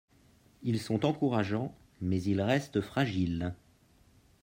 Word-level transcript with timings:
Ils 0.63 0.79
sont 0.79 1.05
encourageants, 1.05 1.77
mais 2.01 2.19
ils 2.23 2.41
restent 2.41 2.81
fragiles. 2.81 3.53